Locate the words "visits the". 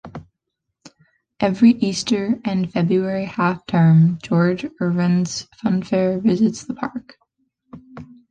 6.19-6.73